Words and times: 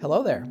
Hello 0.00 0.22
there. 0.22 0.48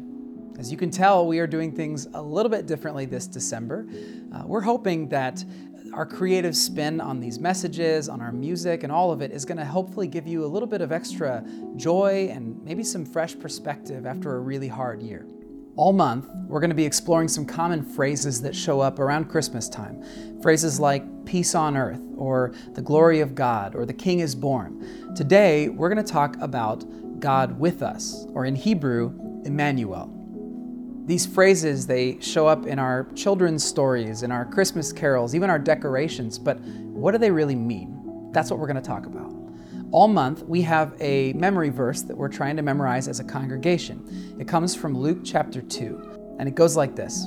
As 0.59 0.71
you 0.71 0.77
can 0.77 0.91
tell, 0.91 1.25
we 1.25 1.39
are 1.39 1.47
doing 1.47 1.71
things 1.71 2.07
a 2.13 2.21
little 2.21 2.51
bit 2.51 2.67
differently 2.67 3.07
this 3.07 3.25
December. 3.25 3.87
Uh, 4.31 4.43
we're 4.45 4.61
hoping 4.61 5.09
that 5.09 5.43
our 5.91 6.05
creative 6.05 6.55
spin 6.55 7.01
on 7.01 7.19
these 7.19 7.39
messages, 7.39 8.09
on 8.09 8.21
our 8.21 8.31
music, 8.31 8.83
and 8.83 8.91
all 8.91 9.11
of 9.11 9.23
it 9.23 9.31
is 9.31 9.45
going 9.45 9.57
to 9.57 9.65
hopefully 9.65 10.07
give 10.07 10.27
you 10.27 10.45
a 10.45 10.45
little 10.45 10.67
bit 10.67 10.81
of 10.81 10.91
extra 10.91 11.43
joy 11.77 12.29
and 12.31 12.63
maybe 12.63 12.83
some 12.83 13.03
fresh 13.03 13.39
perspective 13.39 14.05
after 14.05 14.35
a 14.35 14.39
really 14.39 14.67
hard 14.67 15.01
year. 15.01 15.25
All 15.75 15.93
month, 15.93 16.29
we're 16.45 16.59
going 16.59 16.69
to 16.69 16.75
be 16.75 16.85
exploring 16.85 17.27
some 17.27 17.47
common 17.47 17.81
phrases 17.81 18.43
that 18.43 18.55
show 18.55 18.79
up 18.81 18.99
around 18.99 19.31
Christmas 19.31 19.67
time. 19.67 20.03
Phrases 20.43 20.79
like 20.79 21.25
peace 21.25 21.55
on 21.55 21.75
earth, 21.75 22.01
or 22.17 22.53
the 22.73 22.83
glory 22.83 23.19
of 23.19 23.33
God, 23.33 23.73
or 23.73 23.87
the 23.87 23.93
king 23.93 24.19
is 24.19 24.35
born. 24.35 25.15
Today, 25.15 25.69
we're 25.69 25.89
going 25.89 26.05
to 26.05 26.11
talk 26.11 26.37
about 26.39 26.85
God 27.19 27.59
with 27.59 27.81
us, 27.81 28.27
or 28.33 28.45
in 28.45 28.55
Hebrew, 28.55 29.28
Emmanuel. 29.45 30.13
These 31.05 31.25
phrases, 31.25 31.87
they 31.87 32.19
show 32.21 32.45
up 32.47 32.67
in 32.67 32.77
our 32.77 33.07
children's 33.15 33.63
stories, 33.63 34.21
in 34.21 34.31
our 34.31 34.45
Christmas 34.45 34.93
carols, 34.93 35.33
even 35.33 35.49
our 35.49 35.57
decorations, 35.57 36.37
but 36.37 36.59
what 36.59 37.13
do 37.13 37.17
they 37.17 37.31
really 37.31 37.55
mean? 37.55 38.29
That's 38.31 38.51
what 38.51 38.59
we're 38.59 38.67
going 38.67 38.75
to 38.75 38.81
talk 38.81 39.05
about. 39.07 39.33
All 39.91 40.07
month, 40.07 40.43
we 40.43 40.61
have 40.61 40.93
a 40.99 41.33
memory 41.33 41.69
verse 41.69 42.03
that 42.03 42.15
we're 42.15 42.29
trying 42.29 42.55
to 42.57 42.61
memorize 42.61 43.07
as 43.07 43.19
a 43.19 43.23
congregation. 43.23 44.37
It 44.39 44.47
comes 44.47 44.75
from 44.75 44.95
Luke 44.95 45.21
chapter 45.23 45.63
2, 45.63 46.35
and 46.37 46.47
it 46.47 46.53
goes 46.53 46.77
like 46.77 46.95
this 46.95 47.25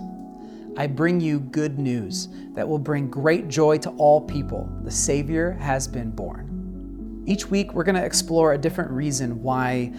I 0.77 0.87
bring 0.87 1.21
you 1.21 1.41
good 1.41 1.79
news 1.79 2.29
that 2.55 2.67
will 2.67 2.79
bring 2.79 3.11
great 3.11 3.49
joy 3.49 3.79
to 3.79 3.91
all 3.91 4.21
people. 4.21 4.71
The 4.85 4.91
Savior 4.91 5.53
has 5.53 5.89
been 5.89 6.11
born. 6.11 7.25
Each 7.27 7.47
week, 7.47 7.73
we're 7.75 7.85
going 7.85 7.97
to 7.97 8.05
explore 8.05 8.53
a 8.53 8.59
different 8.59 8.91
reason 8.91 9.43
why 9.43 9.93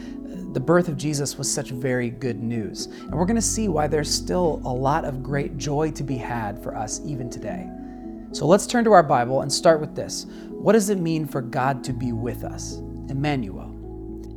the 0.53 0.59
birth 0.59 0.87
of 0.87 0.97
Jesus 0.97 1.37
was 1.37 1.51
such 1.51 1.71
very 1.71 2.09
good 2.09 2.41
news. 2.41 2.85
And 2.85 3.13
we're 3.13 3.25
going 3.25 3.35
to 3.35 3.41
see 3.41 3.67
why 3.67 3.87
there's 3.87 4.13
still 4.13 4.61
a 4.65 4.73
lot 4.73 5.05
of 5.05 5.23
great 5.23 5.57
joy 5.57 5.91
to 5.91 6.03
be 6.03 6.17
had 6.17 6.61
for 6.61 6.75
us 6.75 7.01
even 7.05 7.29
today. 7.29 7.69
So 8.31 8.45
let's 8.45 8.67
turn 8.67 8.83
to 8.85 8.91
our 8.91 9.03
Bible 9.03 9.41
and 9.41 9.51
start 9.51 9.79
with 9.79 9.95
this. 9.95 10.25
What 10.49 10.73
does 10.73 10.89
it 10.89 10.97
mean 10.97 11.25
for 11.25 11.41
God 11.41 11.83
to 11.83 11.93
be 11.93 12.13
with 12.13 12.43
us? 12.43 12.77
Emmanuel. 13.09 13.69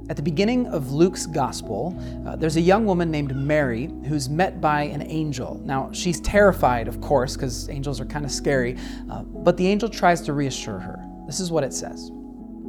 At 0.09 0.17
the 0.17 0.23
beginning 0.23 0.69
of 0.69 0.93
Luke's 0.93 1.27
gospel, 1.27 1.99
uh, 2.27 2.37
there's 2.37 2.57
a 2.57 2.61
young 2.61 2.87
woman 2.87 3.11
named 3.11 3.35
Mary 3.35 3.91
who's 4.07 4.29
met 4.29 4.61
by 4.61 4.83
an 4.83 5.03
angel. 5.03 5.61
Now, 5.65 5.91
she's 5.93 6.21
terrified, 6.21 6.87
of 6.87 7.01
course, 7.01 7.35
because 7.35 7.69
angels 7.69 8.01
are 8.01 8.05
kind 8.05 8.25
of 8.25 8.31
scary, 8.31 8.77
uh, 9.11 9.23
but 9.23 9.57
the 9.57 9.67
angel 9.67 9.89
tries 9.89 10.21
to 10.23 10.33
reassure 10.33 10.79
her. 10.79 11.05
This 11.27 11.41
is 11.41 11.51
what 11.51 11.65
it 11.65 11.75
says 11.75 12.11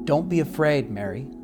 don't 0.06 0.30
be 0.30 0.40
afraid, 0.40 0.90
Mary, 0.90 1.28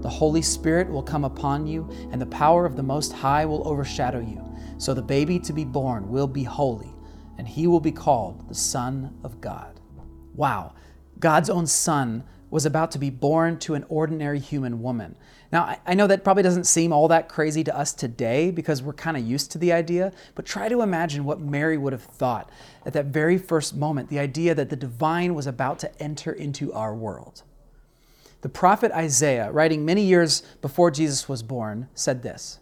the 0.00 0.08
Holy 0.08 0.42
Spirit 0.42 0.88
will 0.88 1.02
come 1.02 1.24
upon 1.24 1.66
you, 1.66 1.88
and 2.12 2.20
the 2.20 2.26
power 2.26 2.64
of 2.64 2.76
the 2.76 2.82
Most 2.82 3.12
High 3.12 3.44
will 3.44 3.66
overshadow 3.66 4.20
you. 4.20 4.44
So 4.78 4.94
the 4.94 5.02
baby 5.02 5.38
to 5.40 5.52
be 5.52 5.64
born 5.64 6.08
will 6.08 6.28
be 6.28 6.44
holy, 6.44 6.94
and 7.36 7.48
he 7.48 7.66
will 7.66 7.80
be 7.80 7.92
called 7.92 8.48
the 8.48 8.54
Son 8.54 9.18
of 9.24 9.40
God. 9.40 9.80
Wow, 10.34 10.74
God's 11.18 11.50
own 11.50 11.66
Son 11.66 12.22
was 12.50 12.64
about 12.64 12.90
to 12.92 12.98
be 12.98 13.10
born 13.10 13.58
to 13.58 13.74
an 13.74 13.84
ordinary 13.88 14.38
human 14.38 14.80
woman. 14.82 15.16
Now, 15.50 15.76
I 15.86 15.94
know 15.94 16.06
that 16.06 16.24
probably 16.24 16.42
doesn't 16.42 16.64
seem 16.64 16.92
all 16.92 17.08
that 17.08 17.28
crazy 17.28 17.64
to 17.64 17.76
us 17.76 17.92
today 17.92 18.50
because 18.50 18.82
we're 18.82 18.92
kind 18.92 19.16
of 19.16 19.24
used 19.24 19.50
to 19.52 19.58
the 19.58 19.72
idea, 19.72 20.12
but 20.34 20.46
try 20.46 20.68
to 20.68 20.82
imagine 20.82 21.24
what 21.24 21.40
Mary 21.40 21.76
would 21.76 21.92
have 21.92 22.02
thought 22.02 22.50
at 22.86 22.92
that 22.92 23.06
very 23.06 23.38
first 23.38 23.74
moment 23.74 24.08
the 24.08 24.18
idea 24.18 24.54
that 24.54 24.70
the 24.70 24.76
divine 24.76 25.34
was 25.34 25.46
about 25.46 25.78
to 25.80 26.02
enter 26.02 26.32
into 26.32 26.72
our 26.72 26.94
world. 26.94 27.42
The 28.40 28.48
prophet 28.48 28.92
Isaiah, 28.92 29.50
writing 29.50 29.84
many 29.84 30.02
years 30.02 30.42
before 30.62 30.90
Jesus 30.90 31.28
was 31.28 31.42
born, 31.42 31.88
said 31.94 32.22
this 32.22 32.60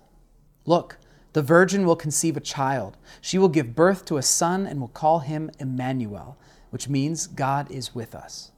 Look, 0.65 0.99
the 1.33 1.43
virgin 1.43 1.85
will 1.85 1.97
conceive 1.97 2.37
a 2.37 2.41
child. 2.41 2.97
She 3.21 3.37
will 3.37 3.51
give 3.51 3.75
birth 3.75 4.07
to 4.07 4.17
a 4.17 4.23
son 4.23 4.67
and 4.67 4.81
will 4.81 4.89
call 4.89 5.19
him 5.19 5.51
Emmanuel, 5.59 6.39
which 6.71 6.89
means 6.89 7.27
God 7.27 7.71
is 7.71 7.95
with 7.95 8.15
us. 8.15 8.53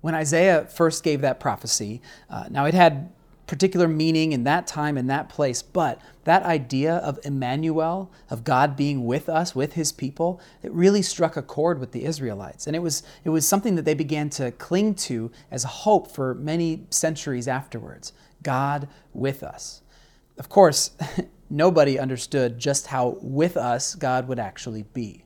When 0.00 0.14
Isaiah 0.14 0.66
first 0.66 1.04
gave 1.04 1.20
that 1.20 1.40
prophecy, 1.40 2.02
uh, 2.28 2.48
now 2.50 2.64
it 2.64 2.74
had 2.74 3.12
particular 3.46 3.86
meaning 3.86 4.32
in 4.32 4.44
that 4.44 4.66
time 4.66 4.96
in 4.96 5.06
that 5.06 5.28
place 5.28 5.62
but 5.62 6.00
that 6.24 6.42
idea 6.44 6.96
of 6.96 7.18
Emmanuel 7.24 8.10
of 8.30 8.44
God 8.44 8.76
being 8.76 9.04
with 9.04 9.28
us 9.28 9.54
with 9.54 9.74
his 9.74 9.92
people 9.92 10.40
it 10.62 10.72
really 10.72 11.02
struck 11.02 11.36
a 11.36 11.42
chord 11.42 11.78
with 11.78 11.92
the 11.92 12.04
Israelites. 12.04 12.66
And 12.66 12.74
it 12.74 12.80
was 12.80 13.02
it 13.24 13.30
was 13.30 13.46
something 13.46 13.74
that 13.76 13.84
they 13.84 13.94
began 13.94 14.30
to 14.30 14.50
cling 14.52 14.94
to 14.96 15.30
as 15.50 15.64
a 15.64 15.68
hope 15.68 16.10
for 16.10 16.34
many 16.34 16.86
centuries 16.90 17.46
afterwards. 17.46 18.12
God 18.42 18.88
with 19.12 19.42
us. 19.42 19.82
Of 20.38 20.48
course 20.48 20.92
nobody 21.50 21.98
understood 21.98 22.58
just 22.58 22.88
how 22.88 23.18
with 23.20 23.56
us 23.56 23.94
God 23.94 24.26
would 24.28 24.38
actually 24.38 24.82
be. 24.82 25.24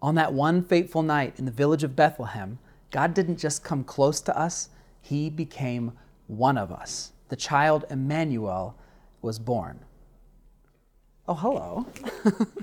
On 0.00 0.16
that 0.16 0.32
one 0.32 0.64
fateful 0.64 1.02
night 1.02 1.38
in 1.38 1.44
the 1.44 1.52
village 1.52 1.84
of 1.84 1.96
Bethlehem 1.96 2.58
God 2.90 3.14
didn't 3.14 3.38
just 3.38 3.64
come 3.64 3.84
close 3.84 4.20
to 4.22 4.36
us 4.38 4.68
he 5.00 5.30
became 5.30 5.92
one 6.26 6.58
of 6.58 6.70
us 6.70 7.12
the 7.32 7.36
child 7.36 7.86
Emmanuel 7.88 8.76
was 9.22 9.38
born. 9.38 9.80
Oh, 11.26 11.32
hello. 11.32 11.86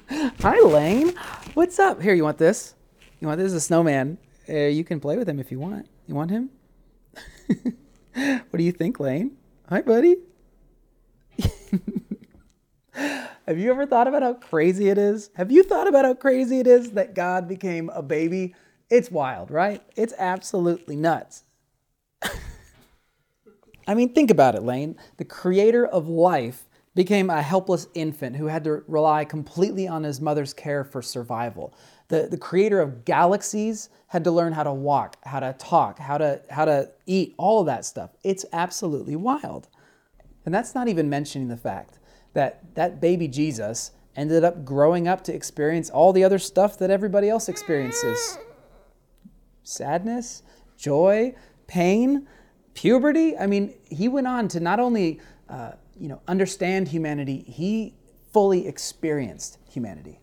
Hi, 0.42 0.60
Lane. 0.60 1.16
What's 1.56 1.80
up? 1.80 2.00
Here, 2.04 2.14
you 2.14 2.24
want 2.24 2.38
this? 2.38 2.76
You 3.20 3.28
want 3.28 3.40
this? 3.40 3.48
Is 3.48 3.56
a 3.56 3.62
snowman. 3.62 4.20
Uh, 4.48 4.54
you 4.68 4.84
can 4.84 5.00
play 5.00 5.18
with 5.18 5.28
him 5.28 5.40
if 5.40 5.52
you 5.52 5.58
want. 5.60 5.88
You 6.06 6.14
want 6.14 6.30
him? 6.30 6.52
what 8.14 8.58
do 8.58 8.62
you 8.62 8.72
think, 8.72 9.00
Lane? 9.00 9.38
Hi, 9.70 9.82
buddy. 9.82 10.18
Have 12.94 13.58
you 13.58 13.72
ever 13.72 13.88
thought 13.88 14.08
about 14.08 14.22
how 14.22 14.36
crazy 14.36 14.90
it 14.90 15.00
is? 15.00 15.32
Have 15.36 15.52
you 15.52 15.64
thought 15.64 15.88
about 15.88 16.06
how 16.06 16.14
crazy 16.14 16.60
it 16.60 16.68
is 16.68 16.92
that 16.92 17.16
God 17.16 17.48
became 17.48 17.90
a 17.90 18.04
baby? 18.04 18.54
It's 18.92 19.10
wild, 19.10 19.50
right? 19.50 19.82
It's 19.96 20.14
absolutely 20.20 20.96
nuts. 20.96 21.44
I 23.90 23.96
mean, 23.96 24.14
think 24.14 24.30
about 24.30 24.54
it, 24.54 24.62
Lane. 24.62 24.98
The 25.18 25.26
creator 25.26 25.84
of 25.84 26.08
life 26.08 26.70
became 26.94 27.32
a 27.32 27.42
helpless 27.42 27.88
infant 27.96 28.36
who 28.36 28.46
had 28.46 28.64
to 28.66 28.84
rely 28.88 29.26
completely 29.26 29.88
on 29.88 30.04
his 30.04 30.22
mother's 30.22 30.54
care 30.54 30.84
for 30.84 31.02
survival. 31.02 31.74
The, 32.10 32.28
the 32.30 32.38
creator 32.38 32.82
of 32.82 33.04
galaxies 33.04 33.90
had 34.06 34.24
to 34.26 34.32
learn 34.32 34.54
how 34.54 34.62
to 34.62 34.72
walk, 34.72 35.18
how 35.24 35.40
to 35.40 35.56
talk, 35.58 35.98
how 35.98 36.20
to, 36.20 36.40
how 36.52 36.66
to 36.66 36.92
eat, 37.08 37.34
all 37.40 37.62
of 37.62 37.66
that 37.66 37.84
stuff. 37.84 38.12
It's 38.24 38.46
absolutely 38.54 39.16
wild. 39.16 39.70
And 40.46 40.54
that's 40.54 40.76
not 40.76 40.88
even 40.88 41.10
mentioning 41.10 41.48
the 41.48 41.58
fact 41.58 41.98
that 42.34 42.76
that 42.76 43.02
baby 43.02 43.28
Jesus 43.28 43.90
ended 44.16 44.44
up 44.44 44.64
growing 44.64 45.08
up 45.08 45.24
to 45.24 45.34
experience 45.34 45.90
all 45.90 46.14
the 46.14 46.24
other 46.24 46.38
stuff 46.38 46.78
that 46.78 46.92
everybody 46.92 47.28
else 47.28 47.50
experiences 47.50 48.38
sadness, 49.64 50.44
joy, 50.78 51.34
pain 51.66 52.28
puberty. 52.80 53.38
I 53.38 53.46
mean, 53.46 53.74
he 53.90 54.08
went 54.08 54.26
on 54.26 54.48
to 54.50 54.62
not 54.62 54.80
only 54.80 55.20
uh, 55.50 55.74
you 56.00 56.08
know 56.08 56.22
understand 56.30 56.88
humanity, 56.88 57.44
he 57.46 57.94
fully 58.32 58.68
experienced 58.68 59.58
humanity. 59.70 60.20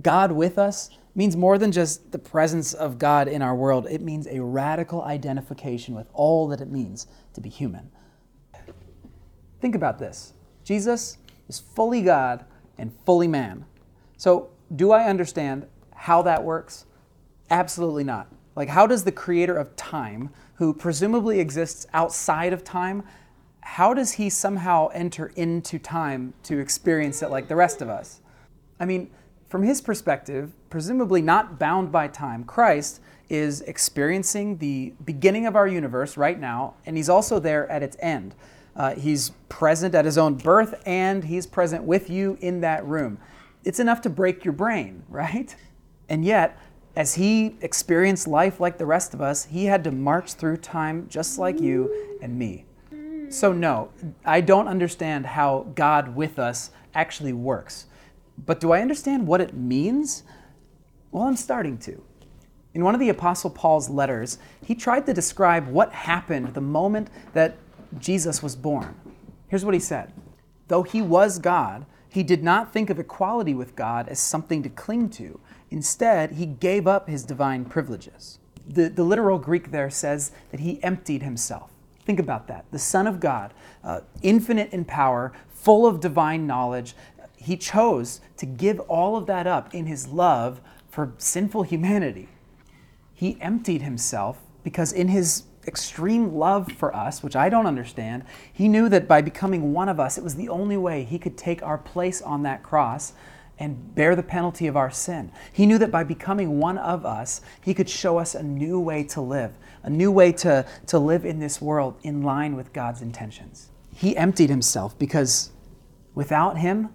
God 0.00 0.32
with 0.32 0.58
us 0.58 0.88
means 1.14 1.36
more 1.36 1.58
than 1.58 1.72
just 1.72 2.10
the 2.10 2.18
presence 2.18 2.72
of 2.72 2.98
God 2.98 3.28
in 3.28 3.42
our 3.42 3.54
world. 3.54 3.86
It 3.90 4.00
means 4.00 4.26
a 4.26 4.40
radical 4.40 5.02
identification 5.02 5.94
with 5.94 6.06
all 6.14 6.48
that 6.48 6.62
it 6.62 6.70
means 6.70 7.06
to 7.34 7.40
be 7.42 7.50
human. 7.50 7.90
Think 9.60 9.74
about 9.74 9.98
this. 9.98 10.32
Jesus 10.64 11.18
is 11.48 11.58
fully 11.58 12.00
God 12.00 12.46
and 12.78 12.90
fully 13.04 13.28
man. 13.28 13.66
So, 14.16 14.48
do 14.74 14.92
I 14.92 15.04
understand 15.04 15.66
how 15.94 16.22
that 16.22 16.42
works? 16.42 16.86
Absolutely 17.50 18.04
not. 18.04 18.32
Like, 18.56 18.70
how 18.70 18.86
does 18.86 19.04
the 19.04 19.12
creator 19.12 19.56
of 19.56 19.76
time 19.76 20.30
who 20.60 20.74
presumably 20.74 21.40
exists 21.40 21.86
outside 21.94 22.52
of 22.52 22.62
time, 22.62 23.02
how 23.62 23.94
does 23.94 24.12
he 24.12 24.28
somehow 24.28 24.88
enter 24.88 25.32
into 25.34 25.78
time 25.78 26.34
to 26.42 26.58
experience 26.58 27.22
it 27.22 27.30
like 27.30 27.48
the 27.48 27.56
rest 27.56 27.80
of 27.80 27.88
us? 27.88 28.20
I 28.78 28.84
mean, 28.84 29.10
from 29.48 29.62
his 29.62 29.80
perspective, 29.80 30.52
presumably 30.68 31.22
not 31.22 31.58
bound 31.58 31.90
by 31.90 32.08
time, 32.08 32.44
Christ 32.44 33.00
is 33.30 33.62
experiencing 33.62 34.58
the 34.58 34.92
beginning 35.02 35.46
of 35.46 35.56
our 35.56 35.66
universe 35.66 36.18
right 36.18 36.38
now, 36.38 36.74
and 36.84 36.94
he's 36.94 37.08
also 37.08 37.38
there 37.38 37.66
at 37.70 37.82
its 37.82 37.96
end. 38.00 38.34
Uh, 38.76 38.94
he's 38.96 39.30
present 39.48 39.94
at 39.94 40.04
his 40.04 40.18
own 40.18 40.34
birth, 40.34 40.74
and 40.84 41.24
he's 41.24 41.46
present 41.46 41.84
with 41.84 42.10
you 42.10 42.36
in 42.42 42.60
that 42.60 42.84
room. 42.84 43.16
It's 43.64 43.80
enough 43.80 44.02
to 44.02 44.10
break 44.10 44.44
your 44.44 44.52
brain, 44.52 45.04
right? 45.08 45.56
And 46.10 46.22
yet, 46.22 46.58
As 46.96 47.14
he 47.14 47.56
experienced 47.60 48.26
life 48.26 48.58
like 48.58 48.78
the 48.78 48.86
rest 48.86 49.14
of 49.14 49.20
us, 49.20 49.44
he 49.44 49.66
had 49.66 49.84
to 49.84 49.92
march 49.92 50.34
through 50.34 50.58
time 50.58 51.06
just 51.08 51.38
like 51.38 51.60
you 51.60 52.16
and 52.20 52.38
me. 52.38 52.64
So, 53.28 53.52
no, 53.52 53.90
I 54.24 54.40
don't 54.40 54.66
understand 54.66 55.24
how 55.24 55.68
God 55.76 56.16
with 56.16 56.38
us 56.38 56.72
actually 56.94 57.32
works. 57.32 57.86
But 58.44 58.58
do 58.58 58.72
I 58.72 58.80
understand 58.80 59.26
what 59.26 59.40
it 59.40 59.54
means? 59.54 60.24
Well, 61.12 61.24
I'm 61.24 61.36
starting 61.36 61.78
to. 61.78 62.02
In 62.74 62.84
one 62.84 62.94
of 62.94 63.00
the 63.00 63.08
Apostle 63.08 63.50
Paul's 63.50 63.88
letters, 63.88 64.38
he 64.64 64.74
tried 64.74 65.06
to 65.06 65.12
describe 65.12 65.68
what 65.68 65.92
happened 65.92 66.54
the 66.54 66.60
moment 66.60 67.08
that 67.32 67.56
Jesus 67.98 68.42
was 68.42 68.56
born. 68.56 68.94
Here's 69.48 69.64
what 69.64 69.74
he 69.74 69.80
said 69.80 70.12
Though 70.68 70.82
he 70.82 71.02
was 71.02 71.38
God, 71.38 71.86
he 72.08 72.22
did 72.22 72.42
not 72.42 72.72
think 72.72 72.90
of 72.90 72.98
equality 72.98 73.54
with 73.54 73.76
God 73.76 74.08
as 74.08 74.18
something 74.18 74.62
to 74.62 74.68
cling 74.68 75.10
to. 75.10 75.40
Instead, 75.70 76.32
he 76.32 76.46
gave 76.46 76.86
up 76.86 77.08
his 77.08 77.24
divine 77.24 77.64
privileges. 77.64 78.38
The, 78.66 78.88
the 78.88 79.04
literal 79.04 79.38
Greek 79.38 79.70
there 79.70 79.90
says 79.90 80.32
that 80.50 80.60
he 80.60 80.82
emptied 80.82 81.22
himself. 81.22 81.70
Think 82.04 82.18
about 82.18 82.48
that. 82.48 82.64
The 82.72 82.78
Son 82.78 83.06
of 83.06 83.20
God, 83.20 83.54
uh, 83.84 84.00
infinite 84.22 84.72
in 84.72 84.84
power, 84.84 85.32
full 85.48 85.86
of 85.86 86.00
divine 86.00 86.46
knowledge, 86.46 86.94
he 87.36 87.56
chose 87.56 88.20
to 88.36 88.46
give 88.46 88.80
all 88.80 89.16
of 89.16 89.26
that 89.26 89.46
up 89.46 89.74
in 89.74 89.86
his 89.86 90.08
love 90.08 90.60
for 90.88 91.12
sinful 91.18 91.62
humanity. 91.62 92.28
He 93.14 93.40
emptied 93.40 93.82
himself 93.82 94.38
because, 94.64 94.92
in 94.92 95.08
his 95.08 95.44
extreme 95.66 96.34
love 96.34 96.72
for 96.72 96.94
us, 96.94 97.22
which 97.22 97.36
I 97.36 97.48
don't 97.48 97.66
understand, 97.66 98.24
he 98.52 98.66
knew 98.66 98.88
that 98.88 99.06
by 99.06 99.20
becoming 99.20 99.72
one 99.72 99.88
of 99.88 100.00
us, 100.00 100.18
it 100.18 100.24
was 100.24 100.34
the 100.34 100.48
only 100.48 100.76
way 100.76 101.04
he 101.04 101.18
could 101.18 101.36
take 101.36 101.62
our 101.62 101.78
place 101.78 102.20
on 102.20 102.42
that 102.42 102.62
cross 102.62 103.12
and 103.60 103.94
bear 103.94 104.16
the 104.16 104.22
penalty 104.22 104.66
of 104.66 104.76
our 104.76 104.90
sin. 104.90 105.30
He 105.52 105.66
knew 105.66 105.78
that 105.78 105.90
by 105.90 106.02
becoming 106.02 106.58
one 106.58 106.78
of 106.78 107.04
us, 107.04 107.42
he 107.62 107.74
could 107.74 107.88
show 107.88 108.18
us 108.18 108.34
a 108.34 108.42
new 108.42 108.80
way 108.80 109.04
to 109.04 109.20
live, 109.20 109.52
a 109.82 109.90
new 109.90 110.10
way 110.10 110.32
to, 110.32 110.66
to 110.86 110.98
live 110.98 111.26
in 111.26 111.38
this 111.38 111.60
world 111.60 111.96
in 112.02 112.22
line 112.22 112.56
with 112.56 112.72
God's 112.72 113.02
intentions. 113.02 113.68
He 113.94 114.16
emptied 114.16 114.48
himself 114.48 114.98
because 114.98 115.50
without 116.14 116.56
him, 116.56 116.88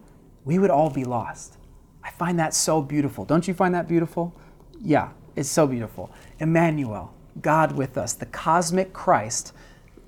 we 0.44 0.58
would 0.58 0.72
all 0.72 0.90
be 0.90 1.06
lost. 1.06 1.58
I 2.04 2.10
find 2.10 2.40
that 2.40 2.54
so 2.56 2.82
beautiful. 2.82 3.26
Don't 3.26 3.48
you 3.48 3.54
find 3.54 3.74
that 3.76 3.88
beautiful? 3.88 4.36
Yeah, 4.82 5.12
it's 5.36 5.50
so 5.50 5.68
beautiful. 5.68 6.12
Emmanuel, 6.40 7.14
God 7.42 7.74
with 7.74 7.96
us, 7.98 8.14
the 8.14 8.26
cosmic 8.26 8.92
Christ 8.92 9.54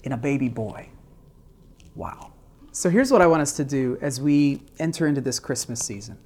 in 0.03 0.11
a 0.11 0.17
baby 0.17 0.49
boy. 0.49 0.89
Wow. 1.93 2.33
So 2.71 2.89
here's 2.89 3.11
what 3.11 3.21
I 3.21 3.27
want 3.27 3.41
us 3.41 3.53
to 3.53 3.63
do 3.63 3.97
as 4.01 4.21
we 4.21 4.61
enter 4.79 5.07
into 5.07 5.21
this 5.21 5.39
Christmas 5.39 5.79
season. 5.79 6.17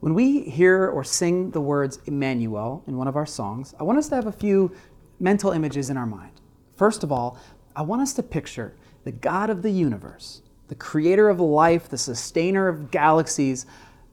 When 0.00 0.14
we 0.14 0.42
hear 0.42 0.86
or 0.88 1.02
sing 1.04 1.50
the 1.50 1.60
words 1.60 1.98
Emmanuel 2.06 2.84
in 2.86 2.96
one 2.96 3.08
of 3.08 3.16
our 3.16 3.26
songs, 3.26 3.74
I 3.80 3.82
want 3.82 3.98
us 3.98 4.08
to 4.10 4.14
have 4.14 4.26
a 4.26 4.32
few 4.32 4.72
mental 5.18 5.52
images 5.52 5.88
in 5.88 5.96
our 5.96 6.06
mind. 6.06 6.32
First 6.76 7.02
of 7.02 7.10
all, 7.10 7.38
I 7.74 7.82
want 7.82 8.02
us 8.02 8.12
to 8.14 8.22
picture 8.22 8.74
the 9.04 9.12
God 9.12 9.48
of 9.48 9.62
the 9.62 9.70
universe, 9.70 10.42
the 10.68 10.74
creator 10.74 11.28
of 11.28 11.40
life, 11.40 11.88
the 11.88 11.98
sustainer 11.98 12.68
of 12.68 12.90
galaxies, 12.90 13.66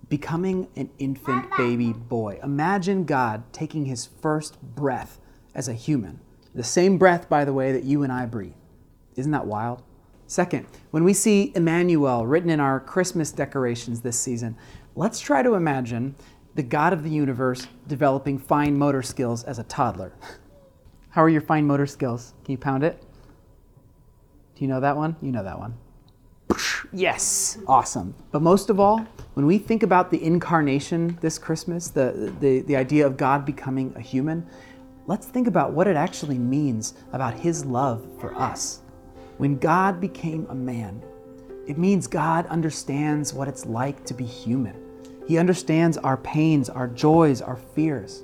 becoming 0.07 0.67
an 0.75 0.89
infant 0.99 1.49
baby 1.57 1.91
boy. 1.91 2.39
Imagine 2.43 3.03
God 3.03 3.43
taking 3.51 3.85
his 3.85 4.05
first 4.05 4.61
breath 4.61 5.19
as 5.53 5.67
a 5.67 5.73
human. 5.73 6.19
The 6.55 6.63
same 6.63 6.97
breath, 6.97 7.27
by 7.27 7.45
the 7.45 7.53
way, 7.53 7.71
that 7.71 7.83
you 7.83 8.03
and 8.03 8.11
I 8.11 8.25
breathe. 8.25 8.53
Isn't 9.15 9.31
that 9.31 9.47
wild? 9.47 9.83
Second, 10.33 10.65
when 10.89 11.03
we 11.03 11.13
see 11.13 11.51
Emmanuel 11.53 12.25
written 12.25 12.49
in 12.49 12.59
our 12.59 12.79
Christmas 12.79 13.31
decorations 13.31 14.01
this 14.01 14.19
season, 14.19 14.57
let's 14.95 15.19
try 15.19 15.43
to 15.43 15.53
imagine 15.53 16.15
the 16.55 16.63
God 16.63 16.91
of 16.91 17.03
the 17.03 17.09
universe 17.11 17.67
developing 17.87 18.39
fine 18.39 18.75
motor 18.75 19.03
skills 19.03 19.43
as 19.43 19.59
a 19.59 19.63
toddler. 19.65 20.11
How 21.11 21.21
are 21.21 21.29
your 21.29 21.41
fine 21.41 21.67
motor 21.67 21.85
skills? 21.85 22.33
Can 22.43 22.53
you 22.53 22.57
pound 22.57 22.83
it? 22.83 22.99
Do 24.55 24.63
you 24.63 24.67
know 24.67 24.79
that 24.79 24.97
one? 24.97 25.15
You 25.21 25.31
know 25.31 25.43
that 25.43 25.59
one. 25.59 25.75
Yes, 26.91 27.59
awesome. 27.67 28.15
But 28.31 28.41
most 28.41 28.71
of 28.71 28.79
all, 28.79 29.05
when 29.35 29.45
we 29.45 29.59
think 29.59 29.83
about 29.83 30.09
the 30.09 30.23
incarnation 30.23 31.17
this 31.21 31.37
Christmas, 31.37 31.89
the, 31.89 32.33
the, 32.39 32.61
the 32.61 32.75
idea 32.75 33.05
of 33.05 33.17
God 33.17 33.45
becoming 33.45 33.93
a 33.95 34.01
human, 34.01 34.47
let's 35.05 35.27
think 35.27 35.47
about 35.47 35.73
what 35.73 35.87
it 35.87 35.95
actually 35.95 36.39
means 36.39 36.95
about 37.11 37.35
His 37.35 37.65
love 37.65 38.07
for 38.19 38.35
us. 38.35 38.82
When 39.37 39.57
God 39.57 39.99
became 39.99 40.45
a 40.49 40.55
man, 40.55 41.03
it 41.67 41.77
means 41.77 42.07
God 42.07 42.45
understands 42.47 43.33
what 43.33 43.47
it's 43.47 43.65
like 43.65 44.05
to 44.05 44.13
be 44.13 44.25
human. 44.25 44.75
He 45.27 45.37
understands 45.37 45.97
our 45.97 46.17
pains, 46.17 46.69
our 46.69 46.87
joys, 46.87 47.41
our 47.41 47.55
fears. 47.55 48.23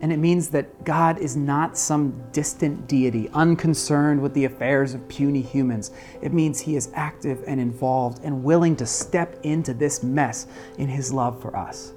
And 0.00 0.12
it 0.12 0.18
means 0.18 0.48
that 0.50 0.84
God 0.84 1.18
is 1.18 1.36
not 1.36 1.76
some 1.76 2.22
distant 2.32 2.86
deity, 2.86 3.30
unconcerned 3.32 4.20
with 4.20 4.34
the 4.34 4.44
affairs 4.44 4.94
of 4.94 5.06
puny 5.08 5.40
humans. 5.40 5.90
It 6.20 6.32
means 6.32 6.60
He 6.60 6.76
is 6.76 6.90
active 6.94 7.42
and 7.46 7.60
involved 7.60 8.22
and 8.24 8.42
willing 8.44 8.76
to 8.76 8.86
step 8.86 9.38
into 9.42 9.72
this 9.72 10.02
mess 10.02 10.46
in 10.78 10.88
His 10.88 11.12
love 11.12 11.40
for 11.40 11.56
us, 11.56 11.92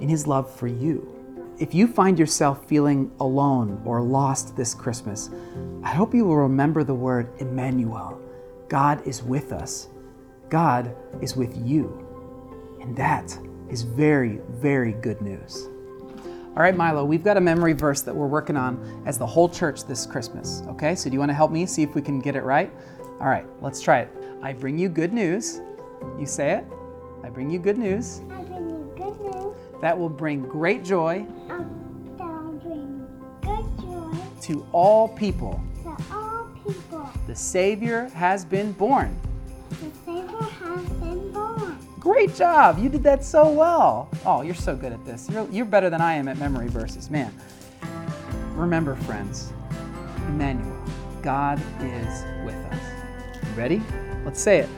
in 0.00 0.08
His 0.08 0.26
love 0.26 0.54
for 0.54 0.66
you. 0.66 1.23
If 1.56 1.72
you 1.72 1.86
find 1.86 2.18
yourself 2.18 2.66
feeling 2.66 3.12
alone 3.20 3.80
or 3.84 4.02
lost 4.02 4.56
this 4.56 4.74
Christmas, 4.74 5.30
I 5.84 5.90
hope 5.90 6.12
you 6.12 6.24
will 6.24 6.36
remember 6.36 6.82
the 6.82 6.94
word 6.94 7.30
Emmanuel. 7.38 8.20
God 8.68 9.06
is 9.06 9.22
with 9.22 9.52
us, 9.52 9.88
God 10.48 10.96
is 11.22 11.36
with 11.36 11.56
you. 11.64 12.00
And 12.80 12.96
that 12.96 13.38
is 13.70 13.82
very, 13.82 14.40
very 14.50 14.94
good 14.94 15.20
news. 15.20 15.68
All 16.56 16.62
right, 16.62 16.76
Milo, 16.76 17.04
we've 17.04 17.24
got 17.24 17.36
a 17.36 17.40
memory 17.40 17.72
verse 17.72 18.00
that 18.02 18.14
we're 18.14 18.26
working 18.26 18.56
on 18.56 19.02
as 19.06 19.16
the 19.16 19.26
whole 19.26 19.48
church 19.48 19.84
this 19.84 20.06
Christmas. 20.06 20.62
Okay, 20.68 20.96
so 20.96 21.08
do 21.08 21.14
you 21.14 21.20
want 21.20 21.30
to 21.30 21.34
help 21.34 21.52
me 21.52 21.66
see 21.66 21.84
if 21.84 21.94
we 21.94 22.02
can 22.02 22.18
get 22.18 22.34
it 22.34 22.42
right? 22.42 22.72
All 23.20 23.28
right, 23.28 23.46
let's 23.60 23.80
try 23.80 24.00
it. 24.00 24.10
I 24.42 24.54
bring 24.54 24.76
you 24.76 24.88
good 24.88 25.12
news. 25.12 25.60
You 26.18 26.26
say 26.26 26.52
it. 26.52 26.64
I 27.22 27.28
bring 27.28 27.48
you 27.48 27.60
good 27.60 27.78
news. 27.78 28.22
That 29.84 29.98
will 29.98 30.08
bring 30.08 30.40
great 30.40 30.82
joy 30.82 31.26
Um, 31.50 31.68
bring 33.42 33.76
joy 33.78 34.40
to 34.40 34.66
all 34.72 35.08
people. 35.08 35.60
to 35.82 35.90
all 36.10 36.48
people. 36.64 37.10
The 37.26 37.34
Savior 37.34 38.08
has 38.14 38.46
been 38.46 38.72
born. 38.72 39.14
The 39.68 39.76
Savior 40.06 40.40
has 40.40 40.88
been 40.88 41.30
born. 41.32 41.78
Great 42.00 42.34
job. 42.34 42.78
You 42.78 42.88
did 42.88 43.02
that 43.02 43.22
so 43.22 43.50
well. 43.50 44.08
Oh, 44.24 44.40
you're 44.40 44.54
so 44.54 44.74
good 44.74 44.94
at 44.94 45.04
this. 45.04 45.28
You're, 45.30 45.46
you're 45.50 45.66
better 45.66 45.90
than 45.90 46.00
I 46.00 46.14
am 46.14 46.28
at 46.28 46.38
memory 46.38 46.68
verses. 46.68 47.10
Man. 47.10 47.30
Remember, 48.54 48.94
friends, 48.94 49.52
Emmanuel, 50.28 50.82
God 51.20 51.60
is 51.82 52.24
with 52.46 52.56
us. 52.72 52.80
Ready? 53.54 53.82
Let's 54.24 54.40
say 54.40 54.60
it. 54.60 54.68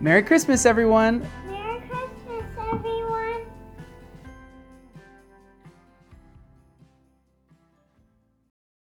Merry 0.00 0.22
Christmas, 0.22 0.66
everyone. 0.66 1.28